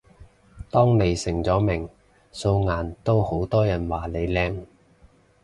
[0.71, 1.87] 當你成咗名，
[2.31, 4.65] 素顏都好多人話你靚